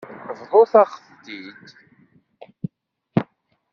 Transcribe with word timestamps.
Bḍut-aɣ-t-id. 0.39 1.65